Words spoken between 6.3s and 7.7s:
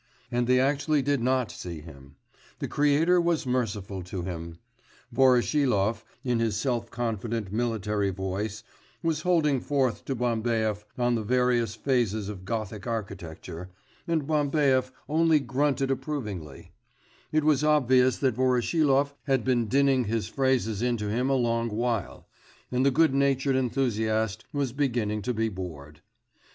his self confident